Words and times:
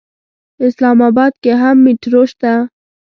اسلام 0.65 0.97
اباد 1.09 1.33
کې 1.43 1.51
هم 1.61 1.75
مېټرو 1.85 2.21
شته. 2.31 2.53